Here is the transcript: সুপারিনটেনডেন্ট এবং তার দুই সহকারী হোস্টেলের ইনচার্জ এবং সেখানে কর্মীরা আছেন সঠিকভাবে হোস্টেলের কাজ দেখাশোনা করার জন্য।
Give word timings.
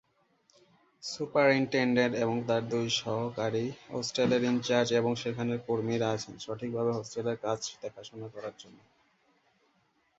সুপারিনটেনডেন্ট 1.03 2.13
এবং 2.23 2.35
তার 2.47 2.63
দুই 2.69 2.85
সহকারী 3.01 3.65
হোস্টেলের 3.89 4.41
ইনচার্জ 4.43 4.89
এবং 4.93 5.11
সেখানে 5.15 5.53
কর্মীরা 5.67 6.07
আছেন 6.11 6.35
সঠিকভাবে 6.39 6.91
হোস্টেলের 6.93 7.37
কাজ 7.45 7.59
দেখাশোনা 7.81 8.27
করার 8.27 8.55
জন্য। 8.59 8.79